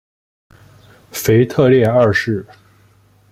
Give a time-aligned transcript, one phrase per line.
[1.11, 2.43] 腓特烈二世。